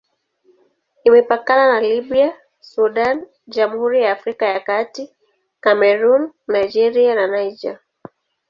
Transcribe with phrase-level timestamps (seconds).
[1.07, 2.29] Imepakana na Libya,
[2.71, 3.15] Sudan,
[3.53, 5.03] Jamhuri ya Afrika ya Kati,
[5.63, 6.23] Kamerun,
[6.55, 7.77] Nigeria na Niger.